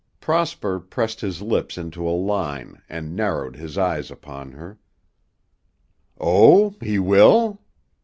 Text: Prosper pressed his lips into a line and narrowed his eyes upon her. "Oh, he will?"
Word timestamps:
Prosper 0.19 0.79
pressed 0.79 1.21
his 1.21 1.43
lips 1.43 1.77
into 1.77 2.09
a 2.09 2.09
line 2.09 2.81
and 2.89 3.15
narrowed 3.15 3.55
his 3.55 3.77
eyes 3.77 4.09
upon 4.09 4.53
her. 4.53 4.79
"Oh, 6.19 6.71
he 6.81 6.97
will?" 6.97 7.61